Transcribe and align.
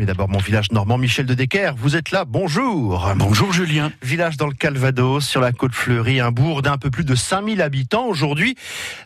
Mais 0.00 0.06
d'abord, 0.06 0.30
mon 0.30 0.38
village 0.38 0.72
normand, 0.72 0.96
Michel 0.96 1.26
de 1.26 1.34
Decker, 1.34 1.72
vous 1.76 1.94
êtes 1.94 2.10
là, 2.10 2.24
bonjour. 2.24 3.12
Bonjour 3.16 3.52
Julien. 3.52 3.92
Village 4.00 4.38
dans 4.38 4.46
le 4.46 4.54
Calvados, 4.54 5.22
sur 5.22 5.42
la 5.42 5.52
côte 5.52 5.74
fleurie, 5.74 6.20
un 6.20 6.30
bourg 6.30 6.62
d'un 6.62 6.78
peu 6.78 6.88
plus 6.88 7.04
de 7.04 7.14
5000 7.14 7.60
habitants. 7.60 8.06
Aujourd'hui, 8.06 8.56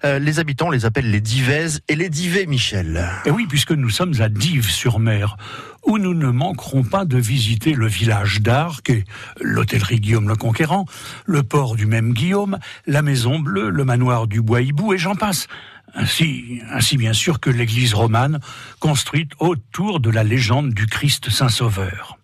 euh, 0.05 0.21
les 0.21 0.39
habitants 0.39 0.71
les 0.71 0.85
appellent 0.85 1.11
les 1.11 1.21
Divaises 1.21 1.81
et 1.89 1.97
les 1.97 2.09
Divets, 2.11 2.47
Michel. 2.47 3.09
Et 3.25 3.33
oui, 3.33 3.47
puisque 3.49 3.73
nous 3.73 3.91
sommes 3.91 4.21
à 4.21 4.29
Dives-sur-Mer, 4.29 5.37
où 5.85 5.99
nous 5.99 6.15
ne 6.15 6.31
manquerons 6.31 6.85
pas 6.85 7.05
de 7.05 7.19
visiter 7.19 7.73
le 7.73 7.89
village 7.89 8.41
d'Arc 8.41 8.89
et 8.89 9.03
l'hôtellerie 9.41 9.99
Guillaume 9.99 10.29
le 10.29 10.37
Conquérant, 10.37 10.85
le 11.27 11.43
port 11.43 11.75
du 11.75 11.87
même 11.87 12.13
Guillaume, 12.13 12.61
la 12.87 13.03
Maison 13.03 13.41
Bleue, 13.41 13.71
le 13.71 13.85
manoir 13.85 14.29
du 14.29 14.43
Bois-Hibou, 14.43 14.95
et 14.95 14.99
j'en 14.99 15.17
passe. 15.17 15.49
Ainsi, 15.95 16.61
ainsi 16.71 16.97
bien 16.97 17.13
sûr 17.13 17.41
que 17.41 17.51
l'église 17.51 17.95
romane, 17.95 18.41
construite 18.81 19.33
autour 19.39 20.01
de 20.01 20.11
la 20.11 20.25
légende 20.25 20.75
du 20.75 20.87
Christ 20.87 21.31
Saint-Sauveur. 21.31 22.19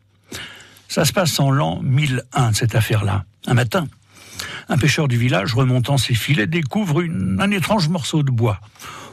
Ça 0.89 1.05
se 1.05 1.13
passe 1.13 1.39
en 1.39 1.51
l'an 1.51 1.81
1001, 1.83 2.53
cette 2.53 2.75
affaire-là. 2.75 3.25
Un 3.47 3.55
matin, 3.55 3.87
un 4.69 4.77
pêcheur 4.77 5.07
du 5.07 5.17
village, 5.17 5.55
remontant 5.55 5.99
ses 5.99 6.15
filets, 6.15 6.49
découvre 6.49 7.03
un 7.03 7.51
étrange 7.53 7.89
morceau 7.89 8.23
de 8.23 8.31
bois. 8.31 8.61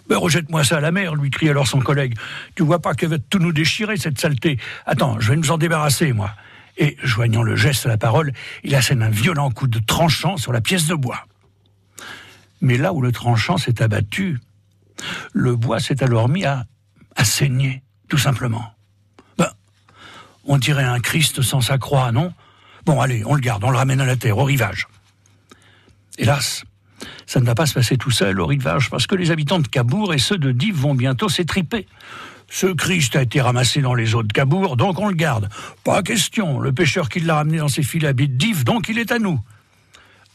Ben, 0.09 0.17
rejette-moi 0.17 0.63
ça 0.63 0.77
à 0.77 0.81
la 0.81 0.91
mer, 0.91 1.15
lui 1.15 1.29
crie 1.29 1.49
alors 1.49 1.67
son 1.67 1.79
collègue. 1.79 2.15
Tu 2.55 2.63
vois 2.63 2.79
pas 2.79 2.93
qu'elle 2.93 3.09
va 3.09 3.19
tout 3.19 3.39
nous 3.39 3.51
déchirer, 3.51 3.97
cette 3.97 4.19
saleté 4.19 4.57
Attends, 4.85 5.19
je 5.19 5.31
vais 5.31 5.37
nous 5.37 5.51
en 5.51 5.57
débarrasser, 5.57 6.13
moi. 6.13 6.31
Et, 6.77 6.95
joignant 7.03 7.43
le 7.43 7.55
geste 7.55 7.85
à 7.85 7.89
la 7.89 7.97
parole, 7.97 8.31
il 8.63 8.73
assène 8.75 9.03
un 9.03 9.09
violent 9.09 9.51
coup 9.51 9.67
de 9.67 9.79
tranchant 9.79 10.37
sur 10.37 10.53
la 10.53 10.61
pièce 10.61 10.87
de 10.87 10.95
bois. 10.95 11.25
Mais 12.61 12.77
là 12.77 12.93
où 12.93 13.01
le 13.01 13.11
tranchant 13.11 13.57
s'est 13.57 13.81
abattu, 13.81 14.39
le 15.33 15.55
bois 15.55 15.79
s'est 15.79 16.03
alors 16.03 16.29
mis 16.29 16.45
à, 16.45 16.65
saigner, 17.23 17.81
tout 18.09 18.17
simplement. 18.17 18.73
Ben, 19.37 19.49
on 20.45 20.57
dirait 20.57 20.83
un 20.83 20.99
Christ 20.99 21.41
sans 21.41 21.61
sa 21.61 21.77
croix, 21.77 22.11
non? 22.11 22.33
Bon, 22.85 23.01
allez, 23.01 23.23
on 23.25 23.33
le 23.33 23.41
garde, 23.41 23.63
on 23.63 23.69
le 23.69 23.77
ramène 23.77 24.01
à 24.01 24.05
la 24.05 24.15
terre, 24.15 24.37
au 24.37 24.43
rivage. 24.43 24.87
Hélas, 26.17 26.63
ça 27.25 27.39
ne 27.39 27.45
va 27.45 27.53
pas 27.53 27.65
se 27.65 27.73
passer 27.73 27.97
tout 27.97 28.11
seul 28.11 28.39
au 28.39 28.45
rivage, 28.45 28.89
parce 28.89 29.07
que 29.07 29.15
les 29.15 29.31
habitants 29.31 29.59
de 29.59 29.67
Cabourg 29.67 30.13
et 30.13 30.19
ceux 30.19 30.37
de 30.37 30.51
Dives 30.51 30.77
vont 30.77 30.95
bientôt 30.95 31.29
s'étriper. 31.29 31.87
Ce 32.49 32.67
Christ 32.67 33.15
a 33.15 33.23
été 33.23 33.41
ramassé 33.41 33.81
dans 33.81 33.93
les 33.93 34.15
eaux 34.15 34.23
de 34.23 34.31
Cabourg, 34.31 34.77
donc 34.77 34.99
on 34.99 35.09
le 35.09 35.15
garde. 35.15 35.49
Pas 35.83 36.01
question, 36.01 36.59
le 36.59 36.71
pêcheur 36.71 37.09
qui 37.09 37.19
l'a 37.19 37.35
ramené 37.35 37.57
dans 37.57 37.67
ses 37.67 37.83
filets 37.83 38.07
habite 38.07 38.37
Dives, 38.37 38.63
donc 38.63 38.87
il 38.89 38.99
est 38.99 39.11
à 39.11 39.19
nous. 39.19 39.39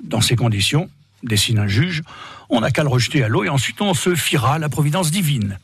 Dans 0.02 0.20
ces 0.20 0.36
conditions, 0.36 0.90
dessine 1.22 1.58
un 1.58 1.66
juge, 1.66 2.02
on 2.48 2.60
n'a 2.60 2.70
qu'à 2.70 2.82
le 2.82 2.88
rejeter 2.88 3.22
à 3.22 3.28
l'eau 3.28 3.44
et 3.44 3.48
ensuite 3.48 3.80
on 3.80 3.94
se 3.94 4.14
fiera 4.14 4.54
à 4.54 4.58
la 4.58 4.68
providence 4.68 5.10
divine. 5.10 5.58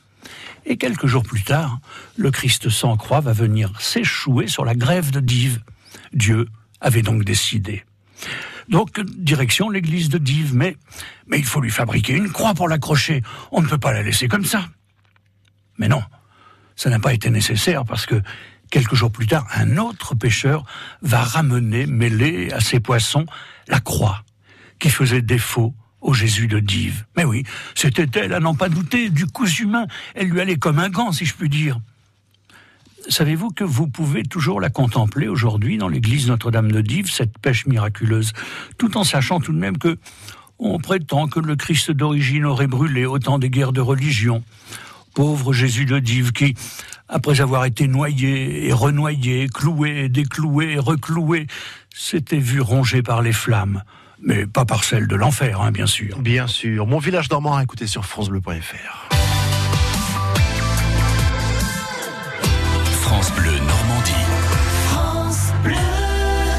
Et 0.67 0.77
quelques 0.77 1.07
jours 1.07 1.23
plus 1.23 1.43
tard, 1.43 1.79
le 2.17 2.31
Christ 2.31 2.69
sans 2.69 2.97
croix 2.97 3.21
va 3.21 3.33
venir 3.33 3.73
s'échouer 3.81 4.47
sur 4.49 4.65
la 4.65 4.75
grève 4.75 5.11
de 5.11 5.21
Dives. 5.21 5.61
Dieu 6.13 6.47
avait 6.81 7.03
donc 7.03 7.25
décidé. 7.25 7.85
Donc, 8.69 9.01
direction 9.01 9.71
l'église 9.71 10.11
de 10.11 10.19
Dives, 10.19 10.55
mais, 10.55 10.77
il 11.33 11.45
faut 11.45 11.61
lui 11.61 11.71
fabriquer 11.71 12.13
une 12.13 12.31
croix 12.31 12.53
pour 12.53 12.69
l'accrocher. 12.69 13.23
On 13.51 13.63
ne 13.63 13.67
peut 13.67 13.79
pas 13.79 13.93
la 13.93 14.03
laisser 14.03 14.29
comme 14.29 14.45
ça. 14.45 14.69
Mais 15.79 15.89
non, 15.89 16.03
ça 16.77 16.91
n'a 16.91 16.99
pas 16.99 17.15
été 17.15 17.31
nécessaire 17.31 17.85
parce 17.85 18.05
que 18.05 18.21
quelques 18.71 18.95
jours 18.95 19.11
plus 19.11 19.27
tard, 19.27 19.47
un 19.55 19.79
autre 19.79 20.15
pêcheur 20.15 20.65
va 21.01 21.23
ramener, 21.23 21.87
mêler 21.87 22.53
à 22.53 22.61
ses 22.61 22.81
poissons, 22.81 23.25
la 23.69 23.81
croix 23.81 24.23
qui 24.79 24.91
faisait 24.91 25.23
défaut 25.23 25.75
au 26.01 26.15
Jésus 26.15 26.47
de 26.47 26.61
Dives. 26.61 27.05
Mais 27.17 27.25
oui, 27.25 27.45
c'était 27.75 28.09
elle, 28.19 28.33
à 28.33 28.41
n'en 28.41 28.55
pas 28.55 28.69
douter, 28.69 29.11
du 29.11 29.27
cousu 29.27 29.65
humain. 29.65 29.87
Elle 30.15 30.29
lui 30.29 30.41
allait 30.41 30.57
comme 30.57 30.79
un 30.79 30.89
gant, 30.89 31.13
si 31.13 31.25
je 31.25 31.35
puis 31.35 31.49
dire. 31.49 31.81
Savez-vous 33.09 33.51
que 33.51 33.65
vous 33.65 33.89
pouvez 33.89 34.23
toujours 34.23 34.61
la 34.61 34.69
contempler 34.69 35.29
aujourd'hui 35.29 35.79
dans 35.79 35.89
l'église 35.89 36.29
Notre-Dame 36.29 36.71
de 36.71 36.81
Dives, 36.81 37.11
cette 37.11 37.39
pêche 37.39 37.67
miraculeuse, 37.67 38.33
tout 38.77 38.97
en 38.97 39.05
sachant 39.05 39.41
tout 39.41 39.53
de 39.53 39.59
même 39.59 39.79
que 39.79 39.99
on 40.59 40.79
prétend 40.79 41.29
que 41.29 41.39
le 41.41 41.57
Christ 41.57 41.93
d'origine 41.93 42.45
aurait 42.45 42.67
brûlé 42.67 43.07
autant 43.07 43.39
des 43.39 43.49
guerres 43.49 43.73
de 43.73 43.81
religion. 43.81 44.43
Pauvre 45.15 45.53
Jésus 45.53 45.85
de 45.85 45.99
Dives 46.01 46.33
qui, 46.33 46.55
après 47.09 47.41
avoir 47.41 47.65
été 47.65 47.87
noyé 47.87 48.67
et 48.67 48.73
renoyé, 48.73 49.49
cloué, 49.49 50.09
décloué, 50.09 50.79
recloué, 50.79 51.47
s'était 51.95 52.39
vu 52.39 52.61
rongé 52.61 53.03
par 53.03 53.23
les 53.23 53.33
flammes 53.33 53.83
mais 54.23 54.47
pas 54.47 54.65
par 54.65 54.85
celle 54.85 55.07
de 55.07 55.17
l'enfer, 55.17 55.61
hein, 55.61 55.71
bien 55.71 55.87
sûr. 55.87 56.19
Bien 56.19 56.47
sûr. 56.47 56.87
Mon 56.87 56.99
village 56.99 57.29
dormant 57.29 57.57
à 57.57 57.63
écouter 57.63 57.87
sur 57.87 58.05
francebleu.fr. 58.05 59.09
France 63.01 63.33
Bleu 63.33 63.53
Normandie. 63.59 64.13
France 64.13 64.53
Bleu. 64.53 64.58